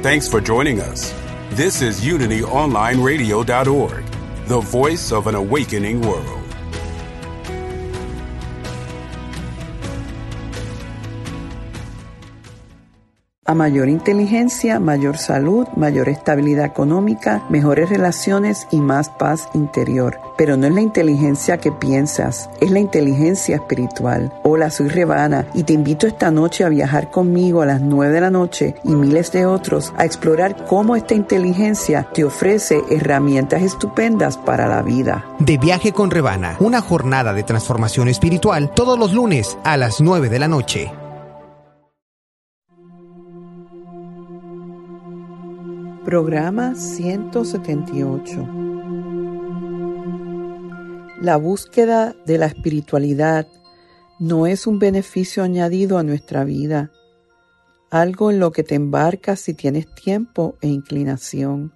[0.00, 1.12] Thanks for joining us.
[1.50, 4.04] This is UnityOnlineRadio.org,
[4.46, 6.37] the voice of an awakening world.
[13.48, 20.20] A mayor inteligencia, mayor salud, mayor estabilidad económica, mejores relaciones y más paz interior.
[20.36, 24.30] Pero no es la inteligencia que piensas, es la inteligencia espiritual.
[24.42, 28.20] Hola, soy Rebana y te invito esta noche a viajar conmigo a las 9 de
[28.20, 34.36] la noche y miles de otros a explorar cómo esta inteligencia te ofrece herramientas estupendas
[34.36, 35.24] para la vida.
[35.38, 40.28] De viaje con Rebana, una jornada de transformación espiritual todos los lunes a las 9
[40.28, 40.92] de la noche.
[46.08, 48.48] Programa 178.
[51.20, 53.46] La búsqueda de la espiritualidad
[54.18, 56.90] no es un beneficio añadido a nuestra vida,
[57.90, 61.74] algo en lo que te embarcas si tienes tiempo e inclinación.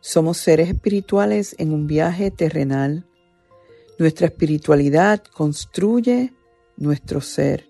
[0.00, 3.04] Somos seres espirituales en un viaje terrenal.
[3.98, 6.32] Nuestra espiritualidad construye
[6.78, 7.68] nuestro ser.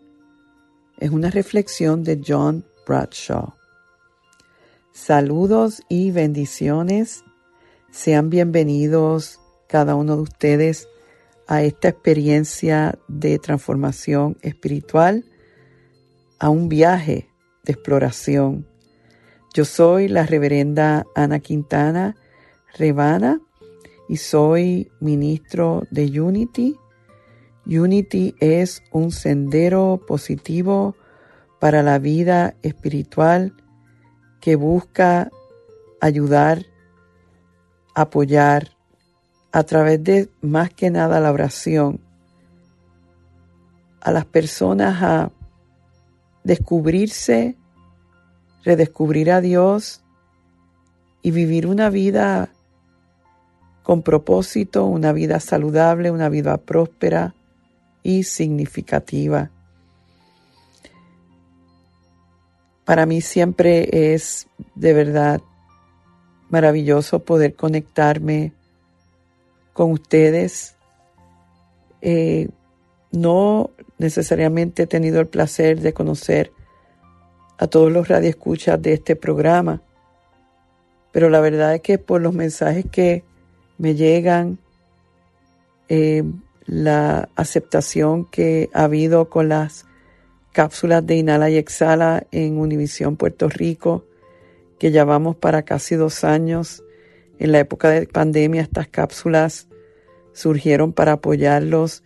[1.01, 3.62] Es una reflexión de John Bradshaw.
[4.93, 7.25] Saludos y bendiciones.
[7.91, 10.87] Sean bienvenidos cada uno de ustedes
[11.47, 15.25] a esta experiencia de transformación espiritual,
[16.39, 17.31] a un viaje
[17.65, 18.67] de exploración.
[19.55, 22.15] Yo soy la reverenda Ana Quintana
[22.77, 23.41] Rebana
[24.11, 26.77] y soy ministro de Unity.
[27.65, 30.97] Unity es un sendero positivo
[31.61, 33.55] para la vida espiritual
[34.43, 35.31] que busca
[36.01, 36.67] ayudar,
[37.95, 38.71] apoyar
[39.53, 42.01] a través de más que nada la oración
[44.01, 45.31] a las personas a
[46.43, 47.57] descubrirse,
[48.65, 50.03] redescubrir a Dios
[51.23, 52.49] y vivir una vida
[53.85, 57.37] con propósito, una vida saludable, una vida próspera
[58.03, 59.53] y significativa.
[62.85, 65.41] Para mí siempre es de verdad
[66.51, 68.53] maravilloso poder conectarme
[69.73, 70.77] con ustedes.
[72.01, 72.49] Eh,
[73.13, 76.53] no necesariamente he tenido el placer de conocer
[77.59, 79.83] a todos los radioescuchas de este programa,
[81.13, 83.23] pero la verdad es que por los mensajes que
[83.79, 84.59] me llegan,
[85.89, 86.25] eh,
[86.67, 89.85] la aceptación que ha habido con las
[90.53, 94.07] cápsulas de Inhala y Exhala en Univisión Puerto Rico,
[94.79, 96.85] que llevamos para casi dos años.
[97.39, 99.69] En la época de pandemia estas cápsulas
[100.33, 102.05] surgieron para apoyarlos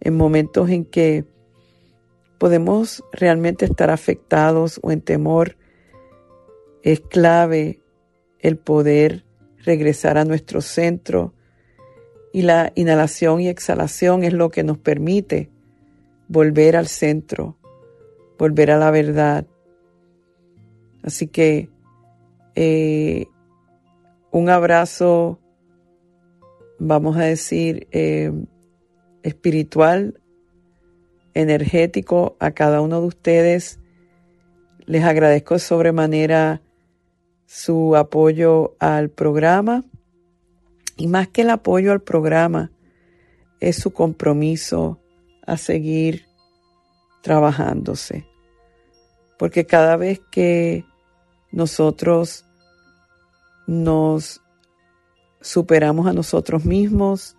[0.00, 1.24] en momentos en que
[2.38, 5.56] podemos realmente estar afectados o en temor.
[6.82, 7.80] Es clave
[8.40, 9.24] el poder
[9.64, 11.32] regresar a nuestro centro
[12.32, 15.50] y la inhalación y exhalación es lo que nos permite
[16.28, 17.56] volver al centro,
[18.38, 19.46] volver a la verdad.
[21.02, 21.70] Así que
[22.54, 23.26] eh,
[24.30, 25.38] un abrazo,
[26.78, 28.32] vamos a decir, eh,
[29.22, 30.20] espiritual,
[31.34, 33.78] energético a cada uno de ustedes.
[34.86, 36.62] Les agradezco sobremanera
[37.46, 39.84] su apoyo al programa
[40.96, 42.72] y más que el apoyo al programa
[43.60, 45.00] es su compromiso
[45.46, 46.25] a seguir
[47.26, 48.24] trabajándose.
[49.36, 50.84] Porque cada vez que
[51.50, 52.44] nosotros
[53.66, 54.40] nos
[55.40, 57.36] superamos a nosotros mismos,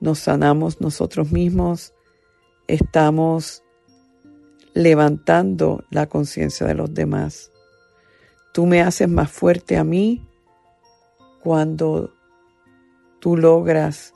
[0.00, 1.92] nos sanamos nosotros mismos,
[2.66, 3.62] estamos
[4.72, 7.52] levantando la conciencia de los demás.
[8.54, 10.26] Tú me haces más fuerte a mí
[11.42, 12.10] cuando
[13.20, 14.14] tú logras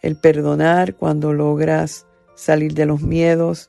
[0.00, 3.68] el perdonar, cuando logras salir de los miedos,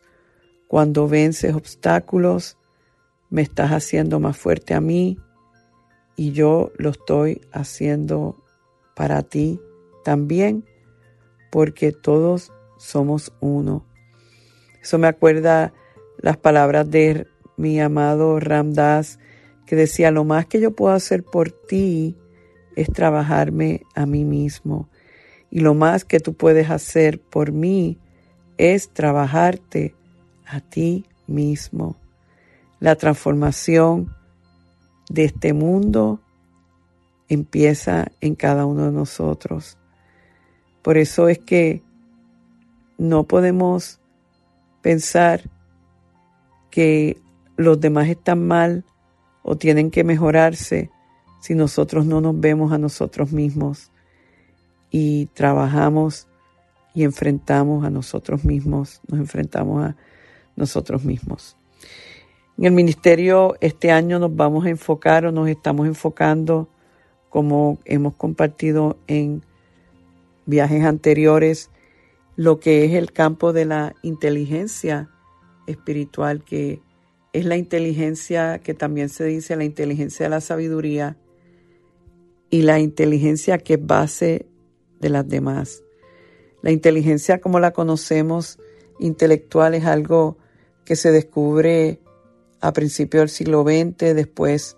[0.72, 2.58] cuando vences obstáculos,
[3.30, 5.20] me estás haciendo más fuerte a mí
[6.16, 8.42] y yo lo estoy haciendo
[8.96, 9.60] para ti
[10.06, 10.64] también,
[11.52, 13.86] porque todos somos uno.
[14.82, 15.74] Eso me acuerda
[16.20, 17.28] las palabras de
[17.58, 19.20] mi amado Ramdas,
[19.66, 22.16] que decía, lo más que yo puedo hacer por ti
[22.78, 24.88] es trabajarme a mí mismo.
[25.50, 28.00] Y lo más que tú puedes hacer por mí
[28.58, 29.96] es trabajarte
[30.52, 31.96] a ti mismo.
[32.80, 34.14] La transformación
[35.10, 36.20] de este mundo
[37.30, 39.78] empieza en cada uno de nosotros.
[40.82, 41.84] Por eso es que
[42.98, 44.00] no podemos
[44.82, 45.50] pensar
[46.70, 47.18] que
[47.56, 48.84] los demás están mal
[49.44, 50.90] o tienen que mejorarse
[51.40, 53.92] si nosotros no nos vemos a nosotros mismos
[54.90, 56.28] y trabajamos
[56.94, 59.96] y enfrentamos a nosotros mismos, nos enfrentamos a
[60.56, 61.58] nosotros mismos.
[62.58, 66.70] En el ministerio este año nos vamos a enfocar o nos estamos enfocando,
[67.30, 69.44] como hemos compartido en
[70.46, 71.70] viajes anteriores,
[72.36, 75.10] lo que es el campo de la inteligencia
[75.68, 76.82] espiritual, que
[77.34, 81.18] es la inteligencia que también se dice la inteligencia de la sabiduría
[82.50, 84.46] y la inteligencia que es base
[85.00, 85.84] de las demás.
[86.62, 88.60] La inteligencia como la conocemos
[89.00, 90.38] intelectual es algo
[90.86, 92.00] que se descubre
[92.60, 94.78] a principios del siglo XX, después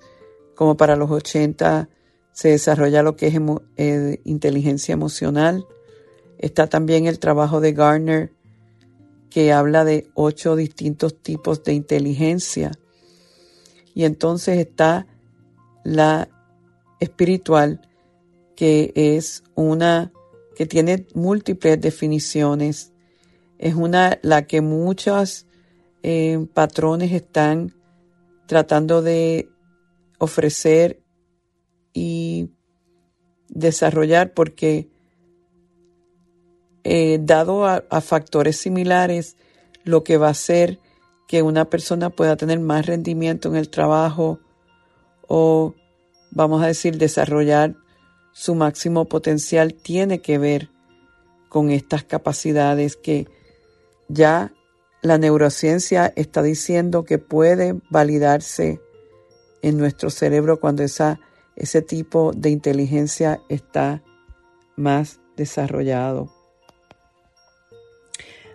[0.55, 1.89] como para los 80
[2.31, 3.39] se desarrolla lo que es
[3.77, 5.65] eh, inteligencia emocional.
[6.37, 8.31] Está también el trabajo de Garner
[9.29, 12.71] que habla de ocho distintos tipos de inteligencia.
[13.95, 15.07] Y entonces está
[15.83, 16.29] la
[16.99, 17.81] espiritual,
[18.55, 20.11] que es una
[20.55, 22.91] que tiene múltiples definiciones.
[23.57, 25.45] Es una la que muchos
[26.53, 27.73] patrones están
[28.45, 29.49] tratando de
[30.17, 31.01] ofrecer
[31.93, 32.49] y
[33.47, 34.89] desarrollar porque
[36.83, 39.37] eh, dado a, factores similares,
[39.85, 40.79] lo que va a hacer
[41.27, 44.39] que una persona pueda tener más rendimiento en el trabajo
[45.27, 45.73] o,
[46.31, 47.75] vamos a decir, desarrollar
[48.33, 50.69] su máximo potencial tiene que ver
[51.47, 53.27] con estas capacidades que
[54.09, 54.51] ya
[55.03, 58.79] la neurociencia está diciendo que puede validarse
[59.61, 61.19] en nuestro cerebro cuando esa,
[61.57, 64.01] ese tipo de inteligencia está
[64.77, 66.33] más desarrollado.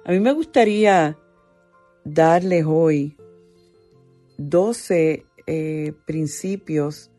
[0.07, 1.19] A mí me gustaría
[2.05, 3.15] darles hoy
[4.39, 7.11] 12 eh, principios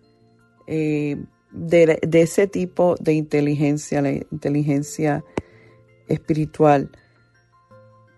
[0.65, 1.17] eh,
[1.51, 5.23] de, de, ese tipo de inteligencia, la inteligencia
[6.07, 6.89] espiritual,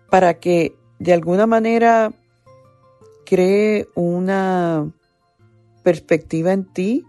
[0.08, 2.12] para que de alguna manera
[3.24, 4.90] cree una
[5.82, 7.04] perspectiva en ti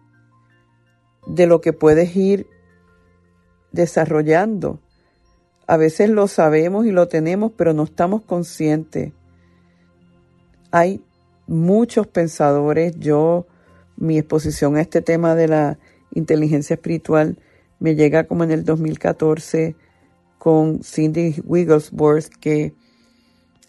[1.27, 2.47] de lo que puedes ir
[3.71, 4.79] desarrollando
[5.67, 9.13] a veces lo sabemos y lo tenemos, pero no estamos conscientes.
[10.71, 11.01] Hay
[11.47, 12.99] muchos pensadores.
[12.99, 13.47] Yo,
[13.95, 15.79] mi exposición a este tema de la
[16.13, 17.37] inteligencia espiritual
[17.79, 19.75] me llega como en el 2014
[20.37, 22.73] con Cindy Wigglesworth, que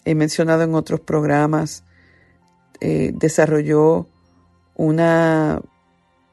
[0.05, 1.85] he mencionado en otros programas.
[2.81, 4.07] Eh, desarrolló
[4.77, 5.61] una,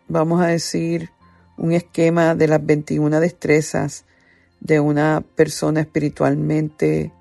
[0.08, 1.10] vamos a decir,
[1.58, 4.06] un esquema de las 21 destrezas
[4.60, 7.12] de una persona espiritualmente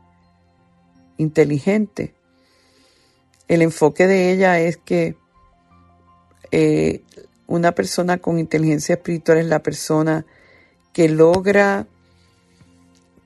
[1.16, 2.14] inteligente.
[3.48, 5.16] El enfoque de ella es que
[6.50, 7.02] eh,
[7.46, 10.24] una persona con inteligencia espiritual es la persona
[10.92, 11.86] que logra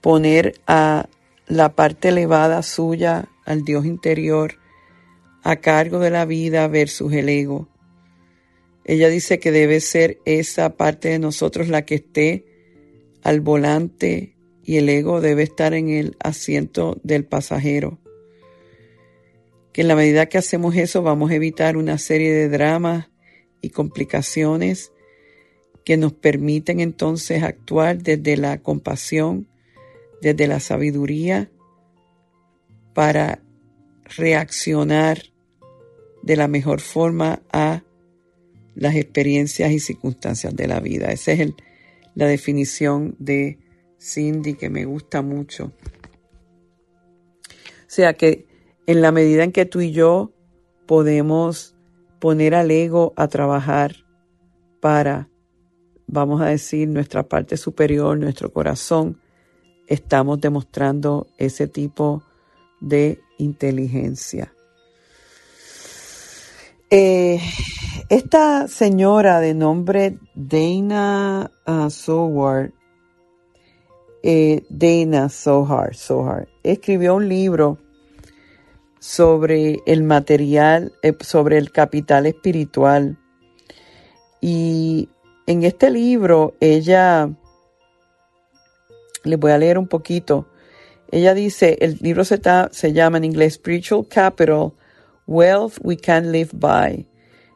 [0.00, 1.08] poner a
[1.46, 4.58] la parte elevada suya, al Dios interior,
[5.42, 7.68] a cargo de la vida versus el ego.
[8.84, 12.46] Ella dice que debe ser esa parte de nosotros la que esté
[13.22, 17.98] al volante y el ego debe estar en el asiento del pasajero.
[19.72, 23.10] Que en la medida que hacemos eso vamos a evitar una serie de dramas
[23.60, 24.92] y complicaciones
[25.84, 29.48] que nos permiten entonces actuar desde la compasión,
[30.24, 31.50] desde la sabiduría,
[32.94, 33.42] para
[34.16, 35.22] reaccionar
[36.22, 37.82] de la mejor forma a
[38.74, 41.12] las experiencias y circunstancias de la vida.
[41.12, 41.52] Ese es
[42.14, 43.58] la definición de
[44.00, 45.72] Cindy que me gusta mucho.
[47.46, 48.46] O sea que
[48.86, 50.32] en la medida en que tú y yo
[50.86, 51.76] podemos
[52.18, 53.96] poner al ego a trabajar
[54.80, 55.28] para,
[56.06, 59.20] vamos a decir, nuestra parte superior, nuestro corazón,
[59.86, 62.22] estamos demostrando ese tipo
[62.80, 64.52] de inteligencia.
[66.90, 67.40] Eh,
[68.08, 72.72] esta señora de nombre Dana uh, Soward,
[74.22, 77.78] eh, Dana Sohar, Sohar, escribió un libro
[78.98, 83.18] sobre el material, eh, sobre el capital espiritual.
[84.40, 85.08] Y
[85.46, 87.30] en este libro ella,
[89.24, 90.46] le voy a leer un poquito,
[91.10, 92.40] ella dice, el libro se,
[92.70, 94.72] se llama en inglés Spiritual Capital,
[95.26, 97.08] Wealth We Can Live By.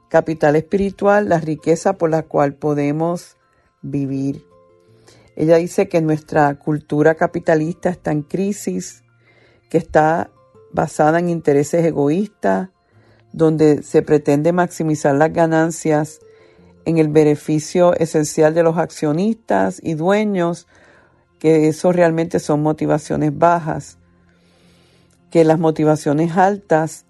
[0.09, 3.37] Capital espiritual, la riqueza por la cual podemos
[3.83, 4.45] vivir.
[5.37, 9.05] Ella dice que nuestra cultura capitalista está en crisis,
[9.69, 10.31] que está
[10.73, 12.71] basada en intereses egoístas,
[13.33, 16.21] donde se pretende maximizar las ganancias
[16.85, 20.67] en el beneficio esencial de los accionistas y dueños,
[21.39, 23.99] que eso realmente son motivaciones bajas,
[25.31, 27.05] que las motivaciones altas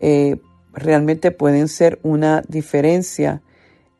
[0.00, 0.36] eh,
[0.72, 3.42] realmente pueden ser una diferencia.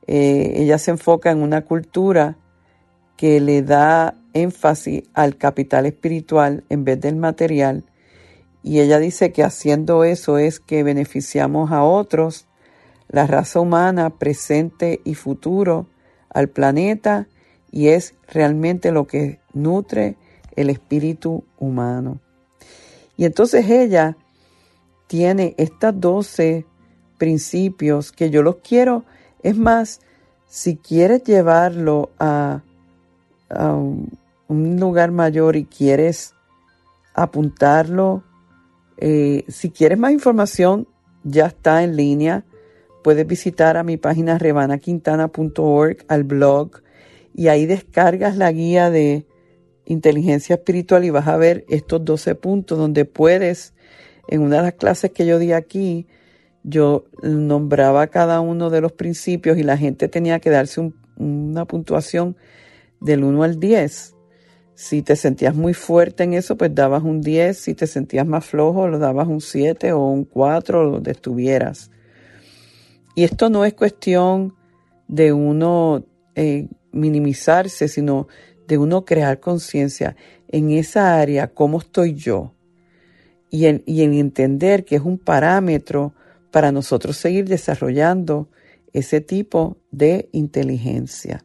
[0.06, 2.38] Eh, ella se enfoca en una cultura
[3.16, 7.84] que le da énfasis al capital espiritual en vez del material
[8.62, 12.46] y ella dice que haciendo eso es que beneficiamos a otros,
[13.08, 15.88] la raza humana, presente y futuro,
[16.30, 17.26] al planeta,
[17.70, 20.16] y es realmente lo que nutre
[20.56, 22.20] el espíritu humano.
[23.16, 24.16] Y entonces ella
[25.06, 26.66] tiene estas 12
[27.18, 29.04] principios que yo los quiero,
[29.42, 30.00] es más,
[30.48, 32.62] si quieres llevarlo a,
[33.48, 36.34] a un lugar mayor y quieres
[37.14, 38.22] apuntarlo,
[38.98, 40.86] eh, si quieres más información,
[41.24, 42.44] ya está en línea.
[43.02, 46.82] Puedes visitar a mi página rebanaquintana.org, al blog,
[47.34, 49.26] y ahí descargas la guía de
[49.92, 53.74] inteligencia espiritual y vas a ver estos 12 puntos donde puedes,
[54.28, 56.06] en una de las clases que yo di aquí,
[56.64, 62.36] yo nombraba cada uno de los principios y la gente tenía que darse una puntuación
[63.00, 64.14] del 1 al 10.
[64.74, 67.56] Si te sentías muy fuerte en eso, pues dabas un 10.
[67.56, 71.90] Si te sentías más flojo, lo dabas un 7 o un 4, donde estuvieras.
[73.14, 74.54] Y esto no es cuestión
[75.08, 78.28] de uno eh, minimizarse, sino
[78.72, 80.16] de uno crear conciencia
[80.48, 82.54] en esa área, cómo estoy yo.
[83.50, 86.14] Y en, y en entender que es un parámetro
[86.50, 88.48] para nosotros seguir desarrollando
[88.94, 91.44] ese tipo de inteligencia.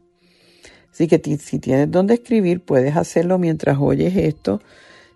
[0.90, 4.62] Así que si tienes donde escribir, puedes hacerlo mientras oyes esto.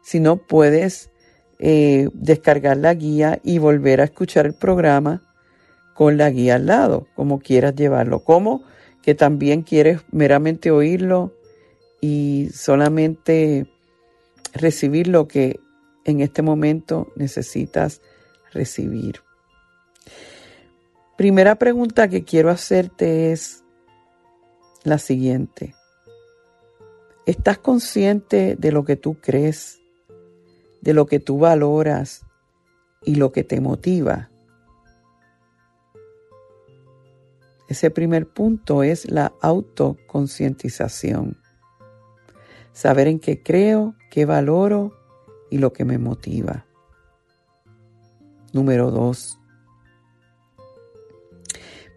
[0.02, 1.08] Si no, puedes
[1.60, 5.22] eh, descargar la guía y volver a escuchar el programa
[5.94, 8.22] con la guía al lado, como quieras llevarlo.
[8.22, 8.64] Como
[9.00, 11.32] que también quieres meramente oírlo
[12.02, 13.66] y solamente
[14.52, 15.60] recibir lo que
[16.04, 18.02] en este momento necesitas
[18.52, 19.20] recibir.
[21.16, 23.64] Primera pregunta que quiero hacerte es,
[24.82, 25.74] la siguiente.
[27.24, 29.80] ¿Estás consciente de lo que tú crees,
[30.80, 32.26] de lo que tú valoras
[33.04, 34.28] y lo que te motiva?
[37.68, 41.41] Ese primer punto es la autoconcientización.
[42.72, 44.92] Saber en qué creo, qué valoro
[45.50, 46.66] y lo que me motiva.
[48.52, 49.38] Número dos.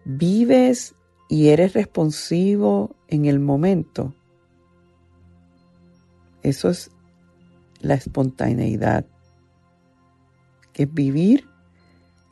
[0.04, 0.94] ¿Vives
[1.28, 4.14] y eres responsivo en el momento,
[6.42, 6.90] eso es
[7.80, 9.06] la espontaneidad,
[10.72, 11.48] que es vivir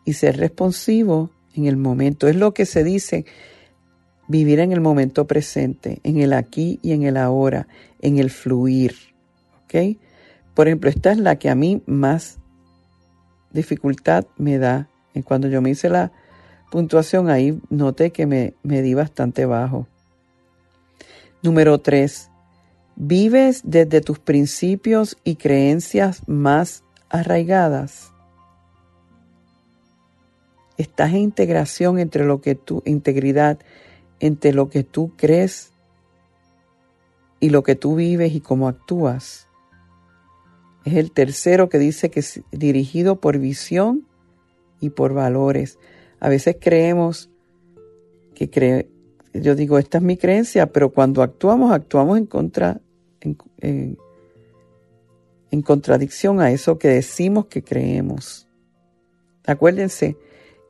[0.04, 2.28] y ser responsivo en el momento.
[2.28, 3.24] Es lo que se dice,
[4.28, 7.68] vivir en el momento presente, en el aquí y en el ahora,
[8.00, 8.94] en el fluir.
[9.64, 9.98] ¿Ok?
[10.54, 12.38] Por ejemplo, esta es la que a mí más
[13.52, 14.88] dificultad me da.
[15.14, 16.12] En cuando yo me hice la
[16.70, 19.86] puntuación, ahí noté que me, me di bastante bajo.
[21.42, 22.30] Número tres,
[22.96, 28.12] vives desde tus principios y creencias más arraigadas.
[30.76, 33.58] Estás en integración entre lo que tu integridad
[34.20, 35.72] entre lo que tú crees
[37.40, 39.48] y lo que tú vives y cómo actúas.
[40.84, 44.06] Es el tercero que dice que es dirigido por visión
[44.80, 45.78] y por valores.
[46.20, 47.30] A veces creemos
[48.34, 48.88] que cree,
[49.32, 52.80] yo digo, esta es mi creencia, pero cuando actuamos, actuamos en contra,
[53.20, 53.98] en,
[55.62, 58.48] contradicción a eso que decimos que creemos.
[59.46, 60.16] Acuérdense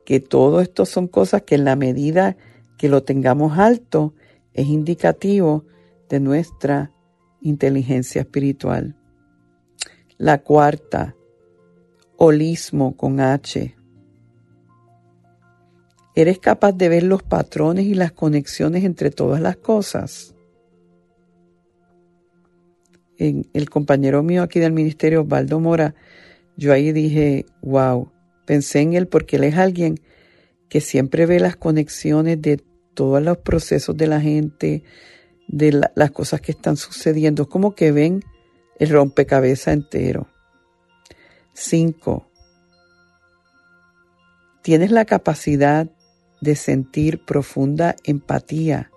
[0.05, 2.37] que todo esto son cosas que en la medida
[2.83, 4.15] lo tengamos alto
[4.53, 5.65] es indicativo
[6.09, 6.93] de nuestra
[7.41, 8.97] inteligencia espiritual.
[10.19, 11.17] La cuarta,
[12.17, 13.77] holismo con H.
[16.15, 20.31] ¿Eres capaz de ver los patrones y las conexiones entre todas las cosas?
[23.17, 25.95] el compañero mío aquí del ministerio, Osvaldo Mora,
[26.57, 28.11] yo ahí dije, wow,
[28.45, 30.01] pensé en él porque él es alguien
[30.75, 32.61] que siempre ve las conexiones de
[32.95, 34.83] todos los procesos de la gente,
[35.47, 38.25] de las cosas que están sucediendo, como que ven
[38.81, 40.27] el rompecabezas entero.
[41.53, 42.27] Cinco,
[44.63, 45.89] tienes la capacidad
[46.41, 48.91] de sentir profunda empatía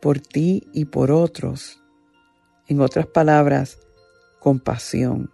[0.00, 1.80] por ti y por otros.
[2.66, 3.78] En otras palabras,
[4.40, 5.30] compasión.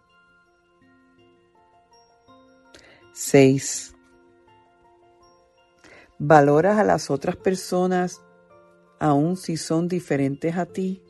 [3.20, 3.96] 6.
[6.20, 8.22] ¿Valoras a las otras personas
[9.00, 11.02] aun si son diferentes a ti?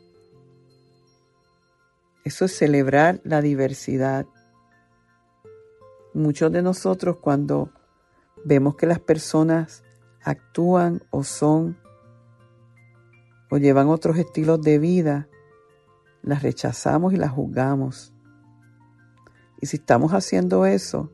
[2.25, 4.25] Eso es celebrar la diversidad.
[6.15, 7.75] Muchos de nosotros cuando
[8.43, 9.85] vemos que las personas
[10.23, 11.79] actúan o son
[13.51, 15.29] o llevan otros estilos de vida,
[16.23, 18.15] las rechazamos y las juzgamos.
[19.61, 21.13] Y si estamos haciendo eso,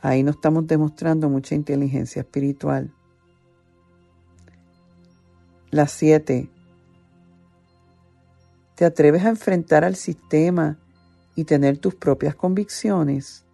[0.00, 2.92] ahí no estamos demostrando mucha inteligencia espiritual.
[5.70, 6.48] Las siete.
[8.74, 10.78] ¿Te atreves a enfrentar al sistema
[11.34, 13.44] y tener tus propias convicciones?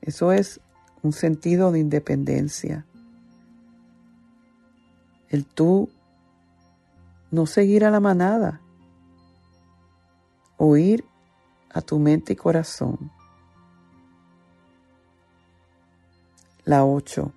[0.00, 0.60] Eso es
[1.02, 2.86] un sentido de independencia.
[5.28, 5.88] El tú
[7.30, 8.60] no seguir a la manada,
[10.58, 11.04] oír
[11.72, 13.10] a tu mente y corazón.
[16.64, 17.32] La 8.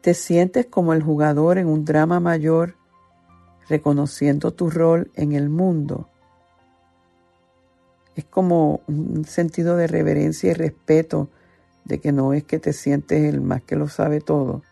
[0.00, 2.74] Te sientes como el jugador en un drama mayor,
[3.68, 6.08] reconociendo tu rol en el mundo.
[8.16, 11.28] Es como un sentido de reverencia y respeto
[11.84, 14.62] de que no es que te sientes el más que lo sabe todo,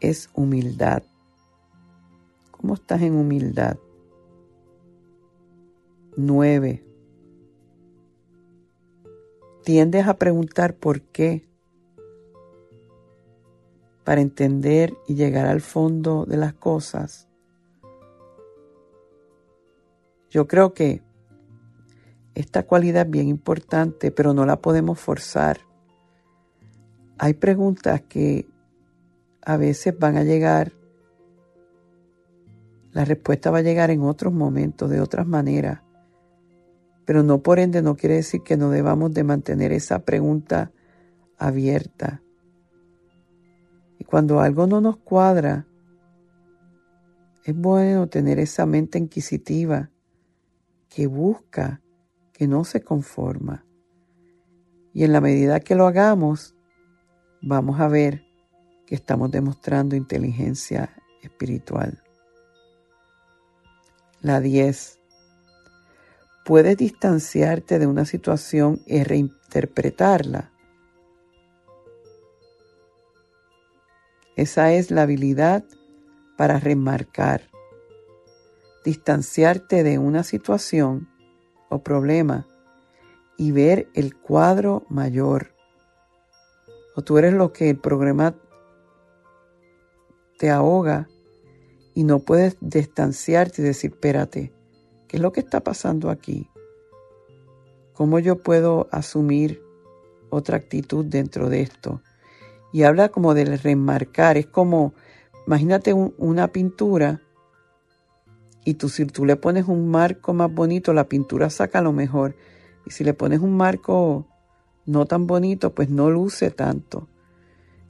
[0.00, 1.02] es humildad.
[2.52, 3.76] ¿Cómo estás en humildad?
[6.16, 6.85] Nueve.
[9.66, 11.44] Tiendes a preguntar por qué
[14.04, 17.28] para entender y llegar al fondo de las cosas.
[20.30, 21.02] Yo creo que
[22.36, 25.58] esta cualidad es bien importante, pero no la podemos forzar.
[27.18, 28.46] Hay preguntas que
[29.42, 30.74] a veces van a llegar,
[32.92, 35.80] la respuesta va a llegar en otros momentos, de otras maneras,
[37.06, 40.72] pero no por ende no quiere decir que no debamos de mantener esa pregunta
[41.38, 42.20] abierta.
[43.98, 45.66] Y cuando algo no nos cuadra,
[47.44, 49.90] es bueno tener esa mente inquisitiva
[50.88, 51.80] que busca,
[52.32, 53.64] que no se conforma.
[54.92, 56.56] Y en la medida que lo hagamos,
[57.40, 58.24] vamos a ver
[58.84, 60.90] que estamos demostrando inteligencia
[61.22, 62.02] espiritual.
[64.20, 65.00] La 10.
[66.46, 70.52] Puedes distanciarte de una situación y reinterpretarla.
[74.36, 75.64] Esa es la habilidad
[76.36, 77.50] para remarcar.
[78.84, 81.08] Distanciarte de una situación
[81.68, 82.46] o problema
[83.36, 85.52] y ver el cuadro mayor.
[86.94, 88.36] O tú eres lo que el programa
[90.38, 91.08] te ahoga
[91.92, 94.55] y no puedes distanciarte y decir, espérate,
[95.08, 96.48] ¿qué es lo que está pasando aquí?
[97.92, 99.62] ¿Cómo yo puedo asumir
[100.30, 102.02] otra actitud dentro de esto?
[102.72, 104.92] Y habla como del remarcar, es como,
[105.46, 107.22] imagínate una pintura
[108.66, 112.34] y tú, si tú le pones un marco más bonito, la pintura saca lo mejor.
[112.84, 114.26] Y si le pones un marco
[114.86, 117.08] no tan bonito, pues no luce tanto.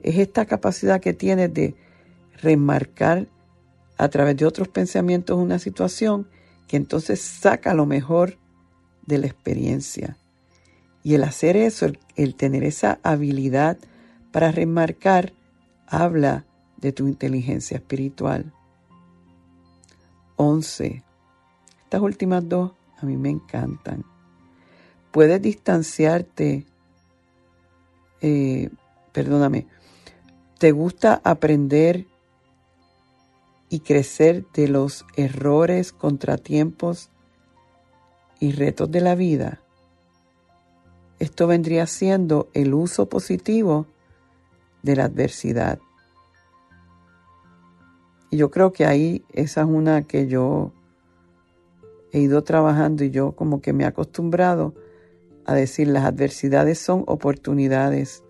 [0.03, 1.75] Es esta capacidad que tienes de
[2.43, 3.27] remarcar
[3.97, 6.29] a través de otros pensamientos una situación
[6.67, 8.39] que entonces saca lo mejor
[9.07, 10.17] de la experiencia.
[11.03, 13.79] Y el hacer eso, el, tener esa habilidad
[14.33, 15.33] para remarcar,
[15.87, 16.45] habla
[16.79, 18.53] de tu inteligencia espiritual.
[20.37, 21.05] 11.
[21.85, 24.05] Estas últimas dos a mí me encantan.
[25.13, 26.67] Puedes distanciarte,
[28.21, 28.71] eh,
[29.13, 29.67] perdóname,
[30.59, 32.07] te gusta aprender
[33.69, 37.11] y crecer de los errores, contratiempos
[38.41, 39.61] y retos de la vida.
[41.19, 43.87] Esto vendría siendo el uso positivo
[44.83, 45.79] de la adversidad.
[48.31, 50.73] Y yo creo que ahí esa es una que yo
[52.13, 54.75] he ido trabajando y yo como que me he acostumbrado
[55.45, 58.23] a decir las adversidades son oportunidades,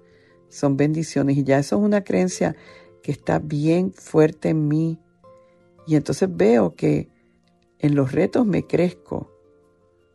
[0.48, 2.56] son bendiciones y ya eso es una creencia
[3.02, 4.98] que está bien fuerte en mí
[5.86, 7.08] Y entonces veo que
[7.78, 9.30] en los retos me crezco,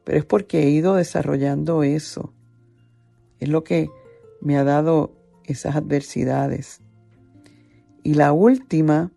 [0.03, 2.33] pero es porque he ido desarrollando eso.
[3.39, 3.89] Es lo que
[4.41, 5.11] me ha dado
[5.45, 6.81] esas adversidades.
[8.03, 9.11] Y la última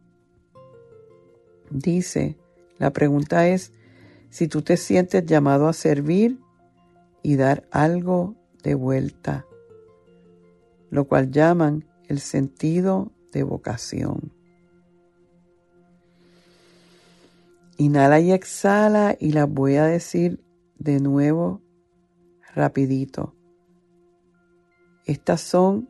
[1.70, 2.36] dice,
[2.78, 3.72] la pregunta es
[4.30, 6.38] si tú te sientes llamado a servir
[7.22, 9.46] y dar algo de vuelta,
[10.90, 14.32] lo cual llaman el sentido de vocación.
[17.76, 20.44] Inhala y exhala y las voy a decir
[20.78, 21.60] de nuevo
[22.54, 23.34] rapidito.
[25.06, 25.88] Estas son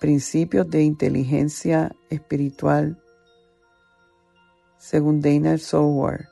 [0.00, 3.00] principios de inteligencia espiritual
[4.84, 6.28] según Dana Software.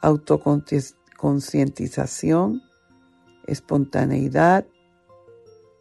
[0.00, 2.62] Autoconcientización,
[3.46, 4.66] espontaneidad,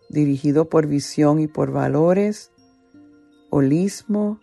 [0.07, 2.51] dirigido por visión y por valores,
[3.49, 4.39] holismo,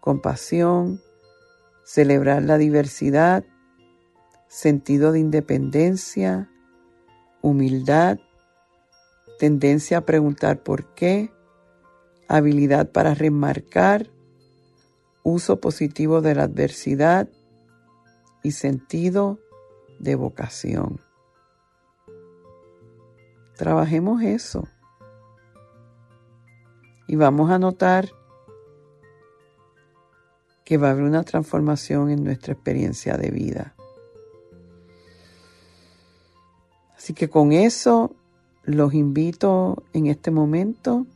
[0.00, 1.02] compasión,
[1.84, 3.44] celebrar la diversidad,
[4.48, 6.50] sentido de independencia,
[7.40, 8.18] humildad,
[9.38, 11.32] tendencia a preguntar por qué,
[12.28, 14.10] habilidad para remarcar,
[15.22, 17.28] uso positivo de la adversidad
[18.42, 19.38] y sentido
[19.98, 21.00] de vocación.
[23.56, 24.68] Trabajemos eso.
[27.06, 28.08] Y vamos a notar
[30.72, 33.74] que va a haber una transformación en nuestra experiencia de vida.
[36.96, 38.16] Así que con eso
[38.64, 41.06] los invito en este momento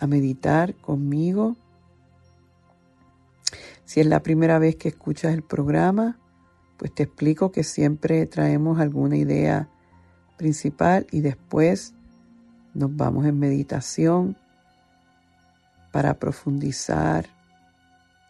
[0.00, 1.54] a meditar conmigo.
[3.84, 6.18] Si es la primera vez que escuchas el programa,
[6.78, 9.68] pues te explico que siempre traemos alguna idea
[10.38, 11.92] principal y después
[12.72, 14.34] nos vamos en meditación
[15.92, 17.35] para profundizar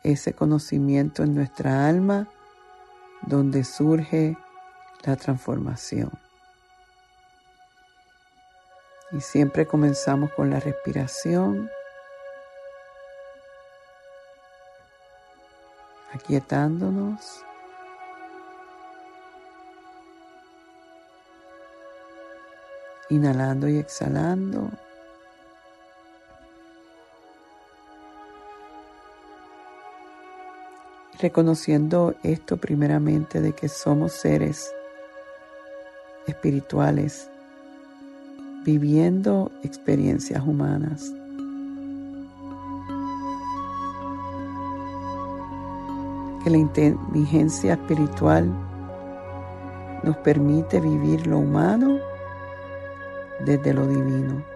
[0.03, 2.29] ese conocimiento en nuestra alma
[3.23, 4.37] donde surge
[5.05, 6.11] la transformación.
[9.13, 11.71] Y siempre comenzamos con la respiración,
[16.13, 17.43] aquietándonos.
[23.09, 24.71] Inhalando y exhalando.
[31.21, 34.71] Reconociendo esto primeramente de que somos seres
[36.27, 37.31] espirituales
[38.65, 41.13] viviendo experiencias humanas.
[46.43, 48.53] Que la inteligencia espiritual
[50.03, 51.99] nos permite vivir lo humano
[53.45, 54.56] desde lo divino.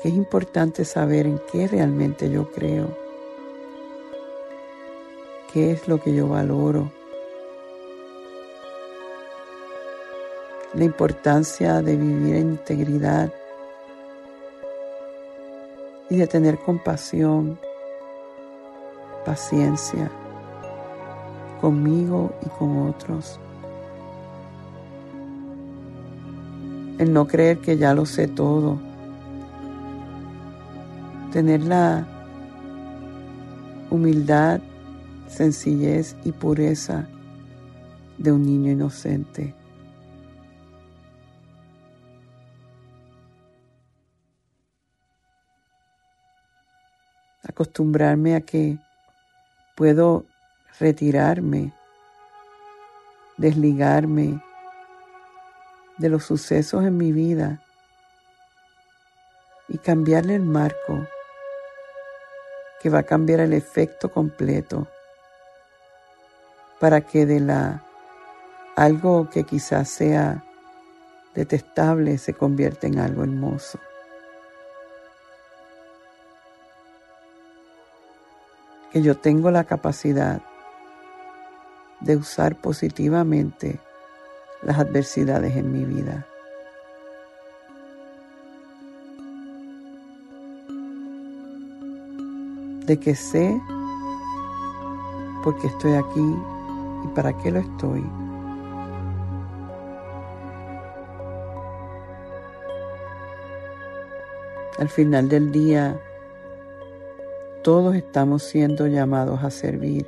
[0.00, 2.88] Que es importante saber en qué realmente yo creo,
[5.52, 6.90] qué es lo que yo valoro,
[10.74, 13.32] la importancia de vivir en integridad
[16.08, 17.58] y de tener compasión,
[19.24, 20.10] paciencia
[21.60, 23.38] conmigo y con otros.
[26.98, 28.89] El no creer que ya lo sé todo.
[31.32, 32.06] Tener la
[33.90, 34.60] humildad,
[35.28, 37.06] sencillez y pureza
[38.18, 39.54] de un niño inocente.
[47.60, 48.78] acostumbrarme a que
[49.76, 50.24] puedo
[50.78, 51.72] retirarme,
[53.36, 54.42] desligarme
[55.98, 57.60] de los sucesos en mi vida
[59.68, 61.06] y cambiarle el marco
[62.80, 64.88] que va a cambiar el efecto completo
[66.78, 67.84] para que de la
[68.76, 70.42] algo que quizás sea
[71.34, 73.78] detestable se convierta en algo hermoso.
[78.90, 80.42] que yo tengo la capacidad
[82.00, 83.78] de usar positivamente
[84.62, 86.26] las adversidades en mi vida.
[92.90, 93.62] De que sé
[95.44, 96.36] por qué estoy aquí
[97.04, 98.04] y para qué lo estoy.
[104.76, 106.00] Al final del día,
[107.62, 110.04] todos estamos siendo llamados a servir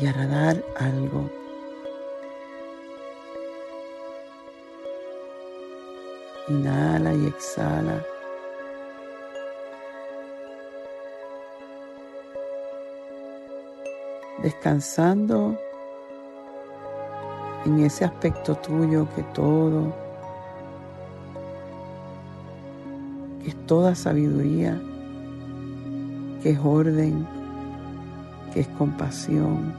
[0.00, 1.28] y a dar algo.
[6.46, 8.06] Inhala y exhala.
[14.46, 15.58] Descansando
[17.64, 19.92] en ese aspecto tuyo que todo,
[23.42, 24.80] que es toda sabiduría,
[26.44, 27.26] que es orden,
[28.54, 29.74] que es compasión.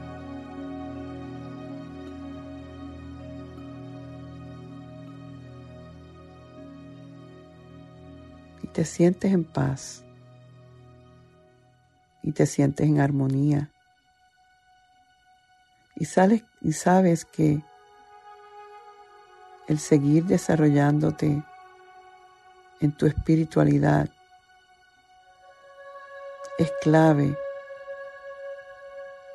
[8.62, 10.04] Y te sientes en paz
[12.22, 13.70] y te sientes en armonía.
[16.00, 17.60] Y, sabes que
[19.66, 21.42] el seguir desarrollándote
[22.80, 24.08] en tu espiritualidad
[26.56, 27.36] es clave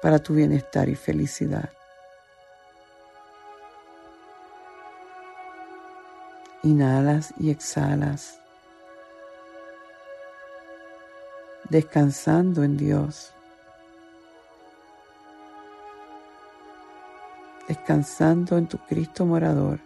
[0.01, 1.69] para tu bienestar y felicidad.
[6.63, 8.39] Inhalas y exhalas,
[11.69, 13.33] descansando en Dios,
[17.67, 19.79] descansando en tu Cristo morador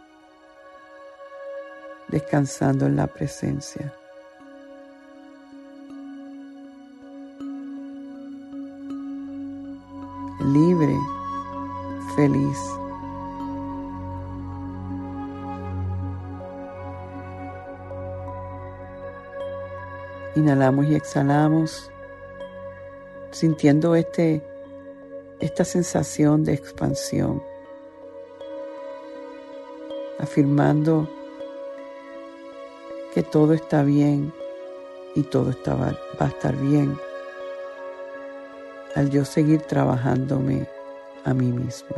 [2.08, 3.94] descansando en la presencia.
[10.40, 10.96] Libre,
[12.16, 12.58] feliz.
[20.36, 21.92] Inhalamos y exhalamos,
[23.32, 24.44] sintiendo este,
[25.40, 27.42] esta sensación de expansión,
[30.20, 31.10] afirmando
[33.14, 34.34] que todo está bien
[35.16, 36.98] y todo está, va a estar bien
[38.96, 40.68] al yo seguir trabajándome
[41.24, 41.96] a mí mismo.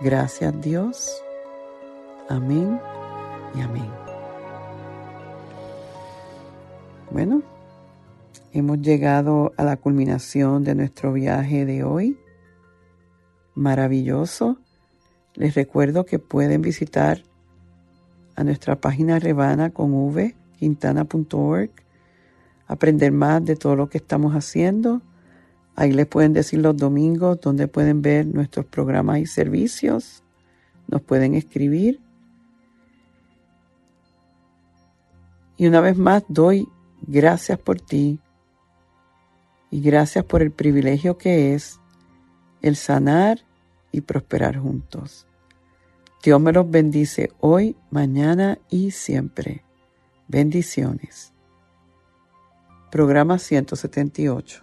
[0.00, 1.22] Gracias Dios.
[2.28, 2.80] Amén
[3.54, 3.90] y amén.
[7.10, 7.42] Bueno,
[8.52, 12.18] hemos llegado a la culminación de nuestro viaje de hoy.
[13.54, 14.58] Maravilloso.
[15.34, 17.22] Les recuerdo que pueden visitar
[18.36, 21.70] a nuestra página Revana con V, quintana.org,
[22.66, 25.02] aprender más de todo lo que estamos haciendo.
[25.76, 30.22] Ahí les pueden decir los domingos donde pueden ver nuestros programas y servicios.
[30.86, 32.00] Nos pueden escribir.
[35.56, 36.68] Y una vez más doy
[37.06, 38.20] gracias por ti
[39.70, 41.80] y gracias por el privilegio que es
[42.62, 43.40] el sanar
[43.94, 45.26] y prosperar juntos.
[46.22, 49.62] Dios me los bendice hoy, mañana y siempre.
[50.26, 51.32] Bendiciones.
[52.90, 54.62] Programa 178.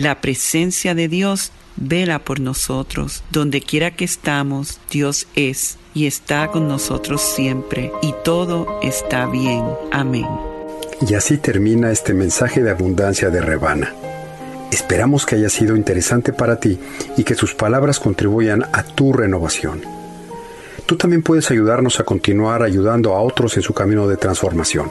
[0.00, 3.22] la presencia de Dios vela por nosotros.
[3.30, 9.62] Donde quiera que estamos, Dios es y está con nosotros siempre, y todo está bien.
[9.92, 10.26] Amén.
[11.06, 13.92] Y así termina este mensaje de abundancia de Rebana.
[14.70, 16.78] Esperamos que haya sido interesante para ti
[17.16, 19.82] y que sus palabras contribuyan a tu renovación.
[20.86, 24.90] Tú también puedes ayudarnos a continuar ayudando a otros en su camino de transformación.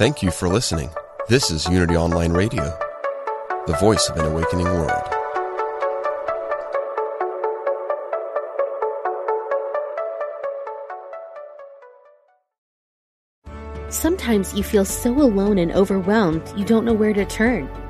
[0.00, 0.88] Thank you for listening.
[1.28, 2.64] This is Unity Online Radio,
[3.66, 5.20] the voice of an awakening world.
[13.90, 17.68] Sometimes you feel so alone and overwhelmed you don't know where to turn.